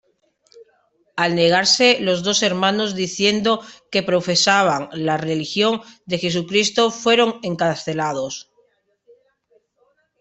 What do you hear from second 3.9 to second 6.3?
que profesaban la religión de